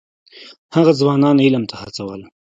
هغه 0.75 0.91
ځوانان 0.99 1.37
علم 1.45 1.63
ته 1.69 1.75
هڅول. 1.81 2.21